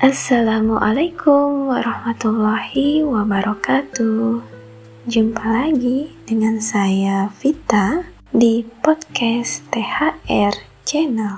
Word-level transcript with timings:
Assalamualaikum 0.00 1.68
warahmatullahi 1.68 3.04
wabarakatuh. 3.04 4.40
Jumpa 5.04 5.44
lagi 5.44 6.16
dengan 6.24 6.56
saya 6.56 7.28
Vita 7.36 8.08
di 8.32 8.64
podcast 8.80 9.60
THR 9.68 10.56
Channel. 10.88 11.36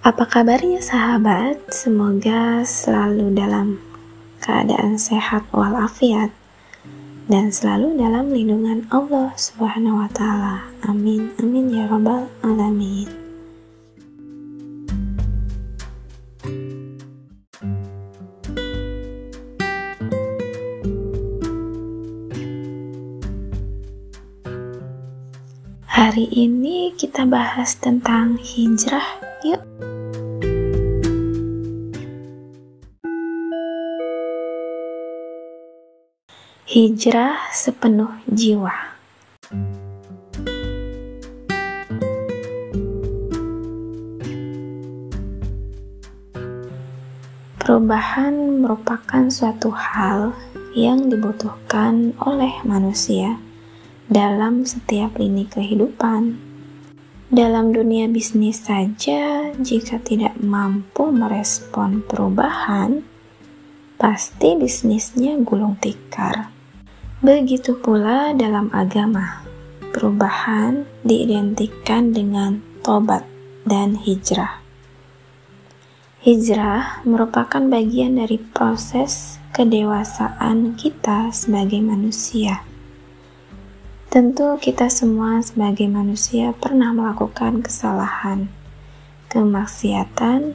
Apa 0.00 0.24
kabarnya 0.24 0.80
sahabat? 0.80 1.76
Semoga 1.76 2.64
selalu 2.64 3.36
dalam 3.36 3.87
keadaan 4.48 4.96
sehat 4.96 5.44
walafiat 5.52 6.32
dan 7.28 7.52
selalu 7.52 8.00
dalam 8.00 8.32
lindungan 8.32 8.88
Allah 8.88 9.36
Subhanahu 9.36 10.00
wa 10.00 10.08
taala. 10.08 10.64
Amin. 10.88 11.36
Amin 11.36 11.68
ya 11.68 11.84
rabbal 11.84 12.32
alamin. 12.40 13.04
Hari 25.84 26.24
ini 26.32 26.96
kita 26.96 27.28
bahas 27.28 27.76
tentang 27.76 28.40
hijrah. 28.40 29.17
Hijrah 36.78 37.50
sepenuh 37.50 38.22
jiwa. 38.30 38.70
Perubahan 47.58 48.62
merupakan 48.62 49.26
suatu 49.26 49.74
hal 49.74 50.38
yang 50.78 51.10
dibutuhkan 51.10 52.14
oleh 52.22 52.62
manusia 52.62 53.42
dalam 54.06 54.62
setiap 54.62 55.18
lini 55.18 55.50
kehidupan. 55.50 56.38
Dalam 57.34 57.74
dunia 57.74 58.06
bisnis 58.06 58.62
saja, 58.62 59.50
jika 59.58 59.98
tidak 59.98 60.38
mampu 60.38 61.10
merespon 61.10 62.06
perubahan, 62.06 63.02
pasti 63.98 64.54
bisnisnya 64.54 65.42
gulung 65.42 65.74
tikar. 65.82 66.57
Begitu 67.18 67.74
pula 67.74 68.30
dalam 68.30 68.70
agama, 68.70 69.42
perubahan 69.90 70.86
diidentikan 71.02 72.14
dengan 72.14 72.62
tobat 72.86 73.26
dan 73.66 73.98
hijrah. 73.98 74.62
Hijrah 76.22 77.02
merupakan 77.02 77.58
bagian 77.58 78.22
dari 78.22 78.38
proses 78.38 79.42
kedewasaan 79.50 80.78
kita 80.78 81.34
sebagai 81.34 81.82
manusia. 81.82 82.62
Tentu, 84.14 84.54
kita 84.62 84.86
semua 84.86 85.42
sebagai 85.42 85.90
manusia 85.90 86.54
pernah 86.54 86.94
melakukan 86.94 87.66
kesalahan, 87.66 88.46
kemaksiatan, 89.26 90.54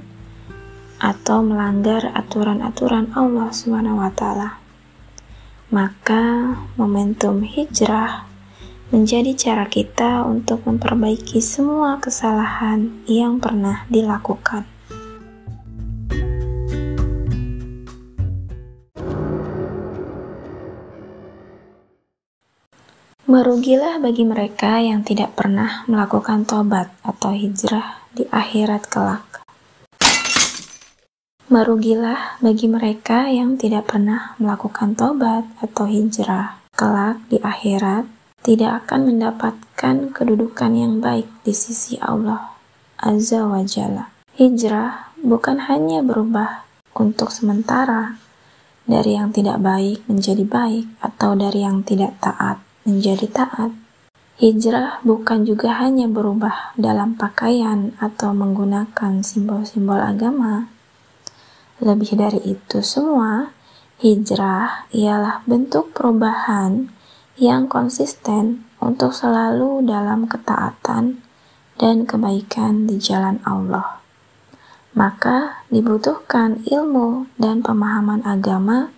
atau 1.03 1.43
melanggar 1.43 2.07
aturan-aturan 2.15 3.11
Allah 3.11 3.51
SWT 3.51 4.62
maka 5.73 6.53
momentum 6.77 7.41
hijrah 7.41 8.29
menjadi 8.93 9.33
cara 9.33 9.65
kita 9.65 10.21
untuk 10.21 10.61
memperbaiki 10.69 11.41
semua 11.41 11.97
kesalahan 11.97 12.93
yang 13.09 13.41
pernah 13.41 13.81
dilakukan. 13.89 14.69
Merugilah 23.25 23.97
bagi 23.97 24.29
mereka 24.29 24.77
yang 24.77 25.01
tidak 25.01 25.33
pernah 25.33 25.89
melakukan 25.89 26.45
tobat 26.45 26.93
atau 27.01 27.33
hijrah 27.33 28.05
di 28.13 28.29
akhirat 28.29 28.85
kelak. 28.85 29.32
Merugilah 31.53 32.41
bagi 32.41 32.65
mereka 32.65 33.29
yang 33.29 33.61
tidak 33.61 33.93
pernah 33.93 34.33
melakukan 34.41 34.97
tobat 34.97 35.45
atau 35.61 35.85
hijrah. 35.85 36.57
Kelak 36.73 37.21
di 37.29 37.37
akhirat 37.37 38.09
tidak 38.41 38.81
akan 38.81 39.13
mendapatkan 39.13 40.09
kedudukan 40.09 40.73
yang 40.73 40.97
baik 40.97 41.29
di 41.45 41.53
sisi 41.53 42.01
Allah 42.01 42.57
Azza 42.97 43.45
wa 43.45 43.61
Jalla. 43.61 44.09
Hijrah 44.33 45.13
bukan 45.21 45.69
hanya 45.69 46.01
berubah 46.01 46.65
untuk 46.97 47.29
sementara 47.29 48.17
dari 48.89 49.13
yang 49.13 49.29
tidak 49.29 49.61
baik 49.61 50.01
menjadi 50.09 50.49
baik 50.49 50.89
atau 51.05 51.37
dari 51.37 51.61
yang 51.61 51.85
tidak 51.85 52.17
taat 52.17 52.65
menjadi 52.81 53.29
taat. 53.29 53.69
Hijrah 54.41 55.05
bukan 55.05 55.45
juga 55.45 55.77
hanya 55.77 56.09
berubah 56.09 56.73
dalam 56.81 57.13
pakaian 57.13 57.93
atau 58.01 58.33
menggunakan 58.33 59.21
simbol-simbol 59.21 60.01
agama, 60.01 60.73
lebih 61.81 62.13
dari 62.13 62.41
itu 62.45 62.83
semua, 62.85 63.49
hijrah 64.03 64.91
ialah 64.93 65.41
bentuk 65.47 65.95
perubahan 65.95 66.91
yang 67.39 67.65
konsisten 67.65 68.67
untuk 68.77 69.15
selalu 69.15 69.81
dalam 69.87 70.29
ketaatan 70.29 71.23
dan 71.79 72.05
kebaikan 72.05 72.85
di 72.85 73.01
jalan 73.01 73.41
Allah. 73.47 74.03
Maka 74.93 75.65
dibutuhkan 75.73 76.61
ilmu 76.69 77.25
dan 77.41 77.65
pemahaman 77.65 78.21
agama 78.21 78.93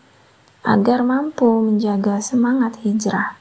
agar 0.65 1.05
mampu 1.05 1.47
menjaga 1.63 2.19
semangat 2.19 2.81
hijrah. 2.83 3.39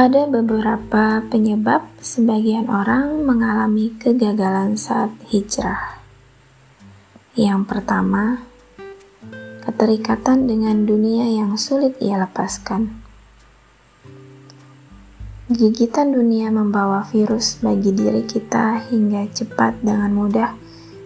Ada 0.00 0.32
beberapa 0.32 1.20
penyebab 1.28 1.84
sebagian 2.00 2.72
orang 2.72 3.20
mengalami 3.20 3.92
kegagalan 4.00 4.72
saat 4.72 5.12
hijrah. 5.28 6.00
Yang 7.36 7.68
pertama, 7.68 8.40
keterikatan 9.60 10.48
dengan 10.48 10.88
dunia 10.88 11.28
yang 11.28 11.52
sulit 11.60 12.00
ia 12.00 12.16
lepaskan. 12.16 12.96
Gigitan 15.52 16.16
dunia 16.16 16.48
membawa 16.48 17.04
virus 17.04 17.60
bagi 17.60 17.92
diri 17.92 18.24
kita 18.24 18.88
hingga 18.88 19.28
cepat 19.28 19.84
dengan 19.84 20.16
mudah 20.16 20.56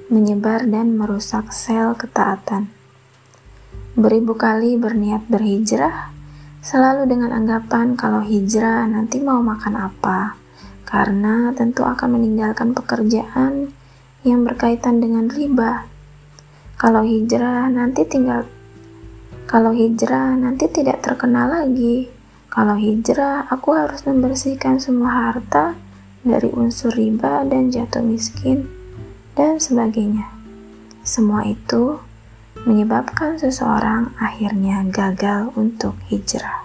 menyebar 0.06 0.70
dan 0.70 0.94
merusak 0.94 1.50
sel 1.50 1.98
ketaatan. 1.98 2.70
Beribu 3.98 4.38
kali 4.38 4.78
berniat 4.78 5.26
berhijrah, 5.26 6.13
Selalu 6.64 7.04
dengan 7.04 7.36
anggapan 7.36 7.92
kalau 7.92 8.24
hijrah 8.24 8.88
nanti 8.88 9.20
mau 9.20 9.44
makan 9.44 9.76
apa, 9.76 10.32
karena 10.88 11.52
tentu 11.52 11.84
akan 11.84 12.16
meninggalkan 12.16 12.72
pekerjaan 12.72 13.68
yang 14.24 14.48
berkaitan 14.48 15.04
dengan 15.04 15.28
riba. 15.28 15.84
Kalau 16.80 17.04
hijrah 17.04 17.68
nanti 17.68 18.08
tinggal 18.08 18.48
kalau 19.44 19.76
hijrah 19.76 20.40
nanti 20.40 20.66
tidak 20.72 21.04
terkenal 21.04 21.52
lagi. 21.52 22.08
Kalau 22.48 22.80
hijrah 22.80 23.44
aku 23.52 23.76
harus 23.76 24.00
membersihkan 24.08 24.80
semua 24.80 25.30
harta 25.30 25.76
dari 26.24 26.48
unsur 26.48 26.90
riba 26.96 27.44
dan 27.44 27.68
jatuh 27.68 28.00
miskin 28.00 28.64
dan 29.36 29.60
sebagainya. 29.60 30.32
Semua 31.04 31.44
itu 31.44 32.00
menyebabkan 32.62 33.34
seseorang 33.34 34.14
akhirnya 34.22 34.86
gagal 34.86 35.50
untuk 35.58 35.98
hijrah. 36.06 36.64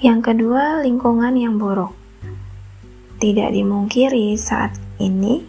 Yang 0.00 0.32
kedua, 0.32 0.80
lingkungan 0.84 1.36
yang 1.36 1.56
buruk. 1.56 1.96
Tidak 3.20 3.52
dimungkiri 3.52 4.32
saat 4.36 4.76
ini 4.96 5.44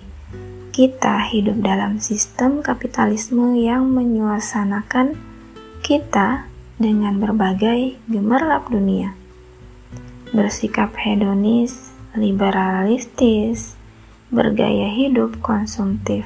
kita 0.72 1.24
hidup 1.28 1.60
dalam 1.60 2.00
sistem 2.00 2.64
kapitalisme 2.64 3.60
yang 3.60 3.92
menyuasanakan 3.92 5.20
kita 5.84 6.48
dengan 6.80 7.20
berbagai 7.20 8.00
gemerlap 8.12 8.68
dunia. 8.68 9.16
Bersikap 10.36 10.96
hedonis, 11.00 11.92
liberalistis, 12.16 13.80
bergaya 14.32 14.88
hidup 14.88 15.44
konsumtif. 15.44 16.24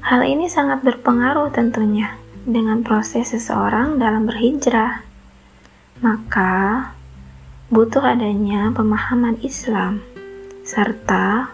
Hal 0.00 0.24
ini 0.24 0.48
sangat 0.48 0.80
berpengaruh 0.80 1.52
tentunya 1.52 2.16
dengan 2.44 2.80
proses 2.80 3.36
seseorang 3.36 4.00
dalam 4.00 4.24
berhijrah. 4.24 5.04
Maka, 6.00 6.92
butuh 7.68 8.04
adanya 8.04 8.72
pemahaman 8.72 9.40
Islam 9.44 10.00
serta 10.64 11.52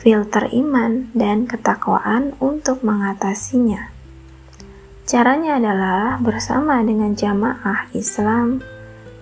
filter 0.00 0.48
iman 0.52 1.12
dan 1.12 1.44
ketakwaan 1.44 2.32
untuk 2.40 2.80
mengatasinya. 2.80 3.92
Caranya 5.08 5.56
adalah 5.56 6.20
bersama 6.20 6.80
dengan 6.84 7.16
jamaah 7.16 7.88
Islam 7.96 8.60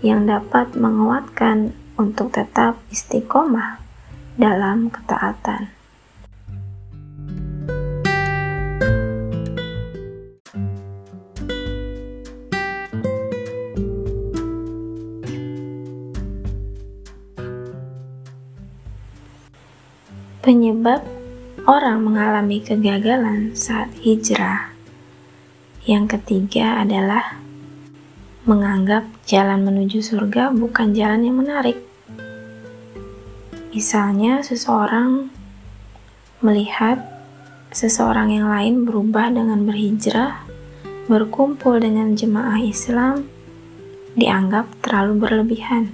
yang 0.03 0.27
dapat 0.27 0.75
menguatkan 0.75 1.75
untuk 1.95 2.35
tetap 2.35 2.79
istiqomah 2.91 3.79
dalam 4.35 4.91
ketaatan. 4.91 5.76
Penyebab 20.47 21.03
orang 21.67 22.07
mengalami 22.07 22.63
kegagalan 22.63 23.51
saat 23.59 23.91
hijrah. 23.99 24.71
Yang 25.83 26.15
ketiga 26.15 26.87
adalah 26.87 27.43
menganggap 28.47 29.11
jalan 29.27 29.67
menuju 29.67 29.99
surga 29.99 30.55
bukan 30.55 30.95
jalan 30.95 31.27
yang 31.27 31.43
menarik. 31.43 31.75
Misalnya, 33.75 34.47
seseorang 34.47 35.35
melihat 36.39 37.03
seseorang 37.75 38.31
yang 38.31 38.47
lain 38.47 38.87
berubah 38.87 39.35
dengan 39.35 39.67
berhijrah, 39.67 40.47
berkumpul 41.11 41.83
dengan 41.83 42.15
jemaah 42.15 42.63
Islam, 42.63 43.27
dianggap 44.15 44.71
terlalu 44.79 45.27
berlebihan. 45.27 45.91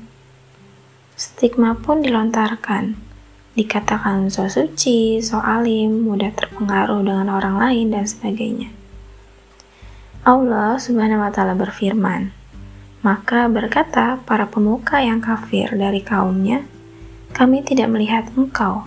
Stigma 1.16 1.72
pun 1.72 2.04
dilontarkan 2.04 3.11
dikatakan 3.52 4.32
so 4.32 4.48
suci, 4.48 5.20
so 5.20 5.38
alim, 5.38 6.08
mudah 6.08 6.32
terpengaruh 6.32 7.04
dengan 7.04 7.28
orang 7.28 7.60
lain, 7.60 7.92
dan 7.92 8.08
sebagainya. 8.08 8.72
Allah 10.22 10.78
Subhanahu 10.78 11.20
wa 11.20 11.30
Ta'ala 11.34 11.52
berfirman, 11.58 12.32
maka 13.02 13.50
berkata 13.50 14.22
para 14.22 14.46
pemuka 14.46 15.02
yang 15.02 15.18
kafir 15.18 15.74
dari 15.74 16.00
kaumnya, 16.00 16.64
"Kami 17.34 17.60
tidak 17.66 17.90
melihat 17.90 18.30
engkau, 18.38 18.86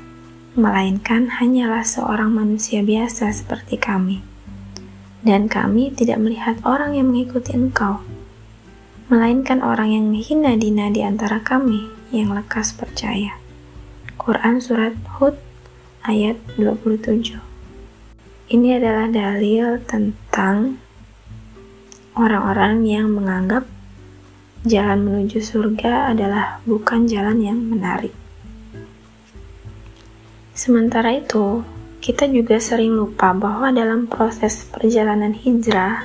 melainkan 0.56 1.38
hanyalah 1.38 1.84
seorang 1.84 2.32
manusia 2.32 2.82
biasa 2.82 3.30
seperti 3.36 3.76
kami, 3.78 4.24
dan 5.22 5.52
kami 5.52 5.92
tidak 5.92 6.18
melihat 6.18 6.58
orang 6.64 6.96
yang 6.96 7.12
mengikuti 7.14 7.54
engkau." 7.54 8.02
melainkan 9.06 9.62
orang 9.62 9.94
yang 9.94 10.06
hina 10.18 10.58
dina 10.58 10.90
di 10.90 11.06
antara 11.06 11.38
kami 11.38 11.86
yang 12.10 12.34
lekas 12.34 12.74
percaya. 12.74 13.45
Quran 14.26 14.58
Surat 14.58 14.98
Hud 15.22 15.38
ayat 16.02 16.42
27 16.58 17.38
Ini 18.50 18.82
adalah 18.82 19.06
dalil 19.06 19.78
tentang 19.86 20.82
orang-orang 22.18 22.82
yang 22.90 23.14
menganggap 23.14 23.70
jalan 24.66 25.06
menuju 25.06 25.46
surga 25.46 26.10
adalah 26.10 26.58
bukan 26.66 27.06
jalan 27.06 27.38
yang 27.38 27.70
menarik. 27.70 28.18
Sementara 30.58 31.14
itu, 31.14 31.62
kita 32.02 32.26
juga 32.26 32.58
sering 32.58 32.98
lupa 32.98 33.30
bahwa 33.30 33.70
dalam 33.70 34.10
proses 34.10 34.66
perjalanan 34.66 35.38
hijrah 35.38 36.02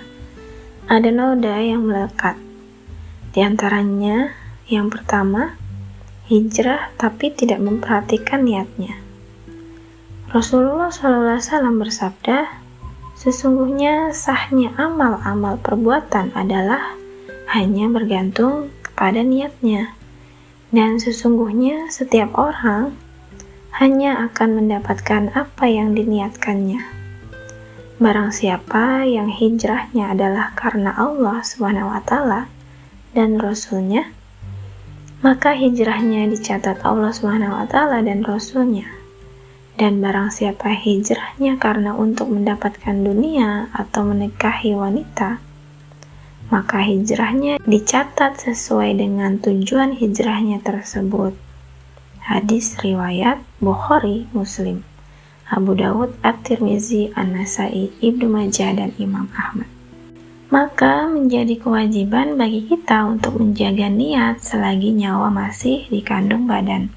ada 0.93 1.09
noda 1.09 1.57
yang 1.57 1.89
melekat. 1.89 2.37
Di 3.33 3.41
antaranya, 3.41 4.37
yang 4.69 4.93
pertama, 4.93 5.57
hijrah 6.31 6.95
tapi 6.95 7.35
tidak 7.35 7.59
memperhatikan 7.59 8.47
niatnya. 8.47 9.03
Rasulullah 10.31 10.95
SAW 10.95 11.83
bersabda, 11.83 12.63
Sesungguhnya 13.21 14.17
sahnya 14.17 14.73
amal-amal 14.81 15.61
perbuatan 15.61 16.33
adalah 16.33 16.97
hanya 17.53 17.85
bergantung 17.93 18.73
kepada 18.81 19.21
niatnya. 19.21 19.93
Dan 20.73 20.97
sesungguhnya 20.97 21.93
setiap 21.93 22.33
orang 22.39 22.97
hanya 23.77 24.25
akan 24.25 24.65
mendapatkan 24.65 25.37
apa 25.37 25.69
yang 25.69 25.93
diniatkannya. 25.93 26.81
Barang 28.01 28.33
siapa 28.33 29.05
yang 29.05 29.29
hijrahnya 29.29 30.17
adalah 30.17 30.57
karena 30.57 30.97
Allah 30.97 31.45
SWT 31.45 32.13
dan 33.13 33.37
Rasulnya, 33.37 34.09
maka 35.21 35.53
hijrahnya 35.53 36.25
dicatat 36.33 36.81
Allah 36.81 37.13
Subhanahu 37.13 37.53
wa 37.53 37.69
taala 37.69 38.01
dan 38.01 38.25
rasulnya. 38.25 38.89
Dan 39.77 40.01
barang 40.01 40.33
siapa 40.33 40.73
hijrahnya 40.73 41.61
karena 41.61 41.93
untuk 41.97 42.33
mendapatkan 42.33 42.97
dunia 43.01 43.69
atau 43.73 44.05
menikahi 44.05 44.77
wanita, 44.77 45.41
maka 46.49 46.85
hijrahnya 46.85 47.61
dicatat 47.65 48.41
sesuai 48.41 48.97
dengan 48.97 49.41
tujuan 49.41 49.97
hijrahnya 49.97 50.61
tersebut. 50.61 51.37
Hadis 52.25 52.77
riwayat 52.81 53.41
Bukhari 53.61 54.29
Muslim, 54.37 54.85
Abu 55.49 55.77
Dawud, 55.77 56.17
At-Tirmizi, 56.21 57.13
An-Nasai, 57.17 57.93
Ibnu 58.05 58.29
Majah 58.29 58.77
dan 58.77 58.93
Imam 59.01 59.33
Ahmad 59.33 59.80
maka 60.51 61.07
menjadi 61.07 61.55
kewajiban 61.57 62.35
bagi 62.35 62.67
kita 62.67 63.07
untuk 63.07 63.39
menjaga 63.39 63.87
niat 63.87 64.43
selagi 64.43 64.91
nyawa 64.95 65.31
masih 65.31 65.87
dikandung 65.87 66.51
badan. 66.51 66.91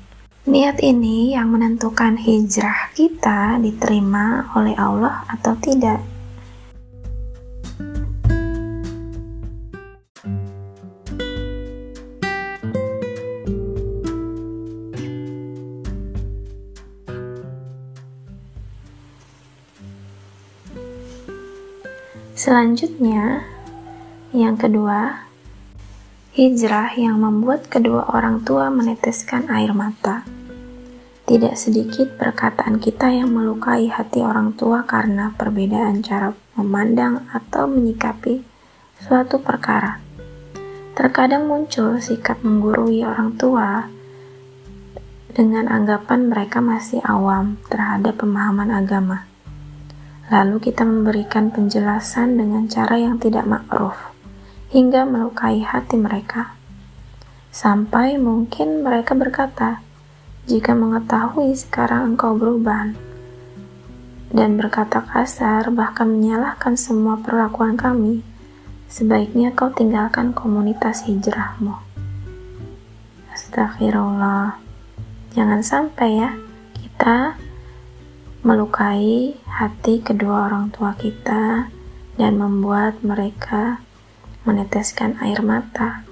Niat 0.44 0.84
ini 0.84 1.32
yang 1.32 1.56
menentukan 1.56 2.20
hijrah 2.20 2.92
kita 2.92 3.62
diterima 3.64 4.52
oleh 4.58 4.76
Allah 4.76 5.24
atau 5.32 5.56
tidak. 5.56 6.13
Selanjutnya, 22.44 23.40
yang 24.36 24.60
kedua, 24.60 25.32
hijrah 26.36 26.92
yang 26.92 27.24
membuat 27.24 27.72
kedua 27.72 28.04
orang 28.12 28.44
tua 28.44 28.68
meneteskan 28.68 29.48
air 29.48 29.72
mata. 29.72 30.28
Tidak 31.24 31.56
sedikit 31.56 32.20
perkataan 32.20 32.84
kita 32.84 33.16
yang 33.16 33.32
melukai 33.32 33.88
hati 33.88 34.20
orang 34.20 34.60
tua 34.60 34.84
karena 34.84 35.32
perbedaan 35.40 36.04
cara 36.04 36.36
memandang 36.60 37.24
atau 37.32 37.64
menyikapi 37.64 38.44
suatu 39.00 39.40
perkara. 39.40 40.04
Terkadang 41.00 41.48
muncul 41.48 41.96
sikap 42.04 42.44
menggurui 42.44 43.08
orang 43.08 43.40
tua 43.40 43.88
dengan 45.32 45.72
anggapan 45.72 46.28
mereka 46.28 46.60
masih 46.60 47.00
awam 47.08 47.56
terhadap 47.72 48.20
pemahaman 48.20 48.68
agama 48.68 49.32
Lalu 50.32 50.72
kita 50.72 50.88
memberikan 50.88 51.52
penjelasan 51.52 52.40
dengan 52.40 52.68
cara 52.72 52.96
yang 52.96 53.20
tidak 53.20 53.44
makruf, 53.44 53.96
hingga 54.72 55.04
melukai 55.04 55.60
hati 55.60 56.00
mereka. 56.00 56.56
Sampai 57.52 58.16
mungkin 58.16 58.82
mereka 58.82 59.14
berkata, 59.14 59.84
jika 60.48 60.72
mengetahui 60.72 61.56
sekarang 61.56 62.16
engkau 62.16 62.36
berubah, 62.36 62.96
dan 64.34 64.58
berkata 64.58 65.06
kasar, 65.06 65.70
bahkan 65.70 66.10
menyalahkan 66.10 66.74
semua 66.74 67.22
perlakuan 67.22 67.78
kami, 67.78 68.26
sebaiknya 68.90 69.54
kau 69.54 69.70
tinggalkan 69.70 70.34
komunitas 70.34 71.06
hijrahmu. 71.06 71.78
Astagfirullah. 73.30 74.58
Jangan 75.38 75.62
sampai 75.62 76.10
ya, 76.18 76.32
kita 76.74 77.38
melukai 78.44 79.40
hati 79.48 80.04
kedua 80.04 80.52
orang 80.52 80.68
tua 80.68 80.92
kita 81.00 81.72
dan 82.20 82.34
membuat 82.36 83.00
mereka 83.00 83.80
meneteskan 84.44 85.16
air 85.24 85.40
mata 85.40 86.04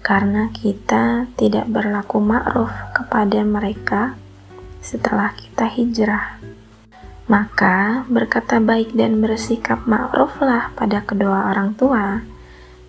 karena 0.00 0.48
kita 0.56 1.28
tidak 1.36 1.68
berlaku 1.68 2.16
ma'ruf 2.16 2.72
kepada 2.96 3.44
mereka 3.44 4.16
setelah 4.80 5.36
kita 5.36 5.68
hijrah. 5.68 6.40
Maka 7.28 8.08
berkata 8.08 8.56
baik 8.56 8.96
dan 8.96 9.20
bersikap 9.20 9.84
ma'ruflah 9.84 10.72
pada 10.72 11.04
kedua 11.04 11.52
orang 11.52 11.76
tua. 11.76 12.24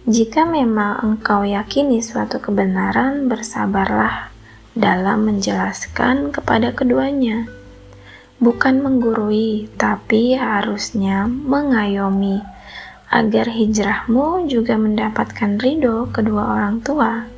Jika 0.08 0.48
memang 0.48 1.04
engkau 1.04 1.44
yakini 1.44 2.00
suatu 2.00 2.40
kebenaran, 2.40 3.28
bersabarlah 3.28 4.32
dalam 4.74 5.28
menjelaskan 5.28 6.32
kepada 6.32 6.72
keduanya. 6.72 7.61
Bukan 8.42 8.82
menggurui, 8.82 9.70
tapi 9.78 10.34
harusnya 10.34 11.30
mengayomi 11.30 12.42
agar 13.14 13.46
hijrahmu 13.48 14.50
juga 14.50 14.76
mendapatkan 14.82 15.62
ridho 15.62 16.10
kedua 16.10 16.58
orang 16.58 16.82
tua. 16.82 17.30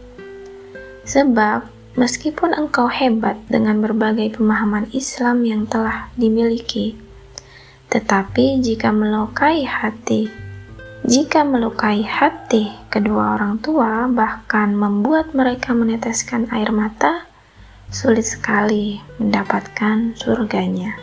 Sebab 1.03 1.73
Meskipun 1.93 2.57
engkau 2.57 2.89
hebat 2.89 3.37
dengan 3.45 3.77
berbagai 3.77 4.41
pemahaman 4.41 4.89
Islam 4.97 5.45
yang 5.45 5.69
telah 5.69 6.09
dimiliki, 6.17 6.97
tetapi 7.93 8.57
jika 8.65 8.89
melukai 8.89 9.61
hati, 9.61 10.25
jika 11.05 11.45
melukai 11.45 12.01
hati 12.01 12.73
kedua 12.89 13.37
orang 13.37 13.61
tua, 13.61 14.09
bahkan 14.09 14.73
membuat 14.73 15.37
mereka 15.37 15.77
meneteskan 15.77 16.49
air 16.49 16.73
mata, 16.73 17.29
sulit 17.93 18.25
sekali 18.25 18.97
mendapatkan 19.21 20.17
surganya. 20.17 20.97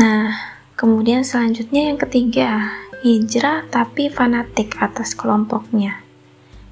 Nah, 0.00 0.32
kemudian 0.72 1.20
selanjutnya 1.20 1.92
yang 1.92 2.00
ketiga, 2.00 2.72
hijrah 3.04 3.68
tapi 3.68 4.08
fanatik 4.08 4.80
atas 4.80 5.12
kelompoknya. 5.12 6.00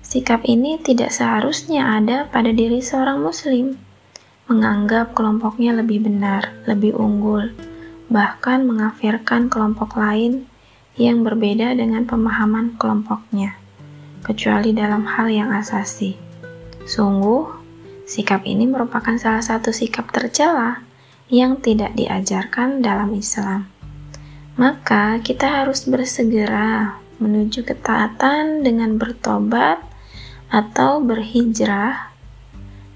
Sikap 0.01 0.47
ini 0.49 0.79
tidak 0.81 1.13
seharusnya 1.13 2.01
ada 2.01 2.31
pada 2.33 2.55
diri 2.55 2.81
seorang 2.81 3.21
muslim. 3.21 3.86
Menganggap 4.47 5.11
kelompoknya 5.19 5.75
lebih 5.75 6.07
benar, 6.07 6.55
lebih 6.71 6.95
unggul, 6.95 7.51
bahkan 8.07 8.63
mengafirkan 8.63 9.51
kelompok 9.51 9.99
lain 9.99 10.47
yang 10.95 11.27
berbeda 11.27 11.75
dengan 11.75 12.07
pemahaman 12.07 12.79
kelompoknya, 12.79 13.59
kecuali 14.23 14.71
dalam 14.71 15.03
hal 15.03 15.27
yang 15.29 15.51
asasi. 15.51 16.15
Sungguh, 16.87 17.51
sikap 18.07 18.47
ini 18.47 18.71
merupakan 18.71 19.19
salah 19.19 19.43
satu 19.43 19.75
sikap 19.75 20.15
tercela 20.15 20.79
yang 21.27 21.59
tidak 21.59 21.99
diajarkan 21.99 22.79
dalam 22.79 23.11
Islam. 23.19 23.67
Maka 24.57 25.19
kita 25.27 25.63
harus 25.63 25.85
bersegera 25.91 27.03
menuju 27.19 27.67
ketaatan 27.67 28.63
dengan 28.63 28.95
bertobat 28.95 29.83
atau 30.49 31.03
berhijrah 31.03 32.16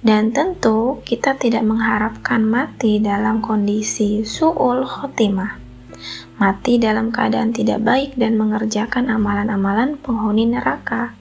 dan 0.01 0.33
tentu 0.33 1.05
kita 1.05 1.37
tidak 1.37 1.61
mengharapkan 1.65 2.41
mati 2.41 3.01
dalam 3.01 3.45
kondisi 3.45 4.25
su'ul 4.25 4.85
khotimah 4.85 5.61
mati 6.41 6.81
dalam 6.81 7.13
keadaan 7.13 7.53
tidak 7.53 7.85
baik 7.85 8.17
dan 8.17 8.41
mengerjakan 8.41 9.13
amalan-amalan 9.13 10.01
penghuni 10.01 10.49
neraka 10.49 11.13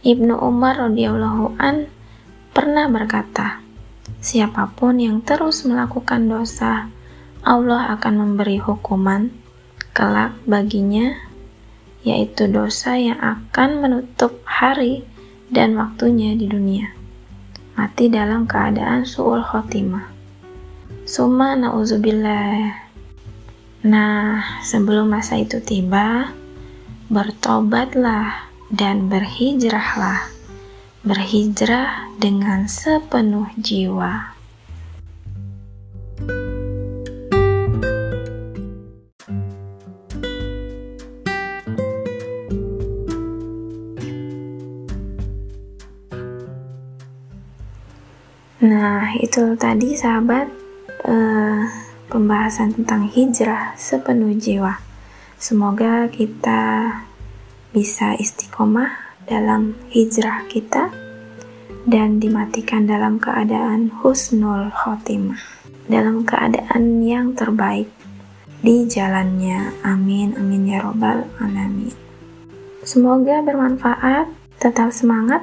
Ibnu 0.00 0.32
Umar 0.32 0.80
radhiyallahu 0.80 1.60
an 1.60 1.86
pernah 2.56 2.88
berkata 2.88 3.60
Siapa 4.20 4.76
pun 4.76 5.00
yang 5.00 5.24
terus 5.24 5.64
melakukan 5.64 6.28
dosa, 6.28 6.92
Allah 7.40 7.88
akan 7.96 8.20
memberi 8.20 8.60
hukuman 8.60 9.32
kelak 9.96 10.36
baginya, 10.44 11.16
yaitu 12.04 12.44
dosa 12.44 13.00
yang 13.00 13.16
akan 13.16 13.80
menutup 13.80 14.44
hari 14.44 15.08
dan 15.48 15.72
waktunya 15.72 16.36
di 16.36 16.52
dunia. 16.52 16.99
Mati 17.80 18.12
dalam 18.12 18.44
keadaan 18.44 19.08
su'ul 19.08 19.40
khotimah. 19.40 20.04
Suma 21.08 21.56
na'udzubillah. 21.56 22.76
Nah, 23.88 24.60
sebelum 24.60 25.08
masa 25.08 25.40
itu 25.40 25.64
tiba, 25.64 26.28
bertobatlah 27.08 28.52
dan 28.68 29.08
berhijrahlah 29.08 30.28
berhijrah 31.00 32.12
dengan 32.20 32.68
sepenuh 32.68 33.48
jiwa. 33.56 34.36
Nah, 49.10 49.18
itu 49.18 49.58
tadi 49.58 49.98
sahabat 49.98 50.46
eh, 51.02 51.66
pembahasan 52.06 52.78
tentang 52.78 53.10
hijrah 53.10 53.74
sepenuh 53.74 54.38
jiwa. 54.38 54.78
Semoga 55.34 56.06
kita 56.06 56.94
bisa 57.74 58.14
istiqomah 58.14 59.18
dalam 59.26 59.74
hijrah 59.90 60.46
kita 60.46 60.94
dan 61.90 62.22
dimatikan 62.22 62.86
dalam 62.86 63.18
keadaan 63.18 63.90
husnul 63.98 64.70
khotimah 64.70 65.42
dalam 65.90 66.22
keadaan 66.22 67.02
yang 67.02 67.34
terbaik 67.34 67.90
di 68.62 68.86
jalannya. 68.86 69.74
Amin 69.82 70.38
amin 70.38 70.70
ya 70.70 70.86
robbal 70.86 71.26
alamin. 71.42 71.98
Semoga 72.86 73.42
bermanfaat 73.42 74.30
tetap 74.62 74.94
semangat 74.94 75.42